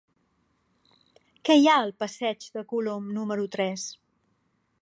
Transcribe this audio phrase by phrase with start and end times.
[1.49, 3.89] Què hi ha al passeig de Colom número tres?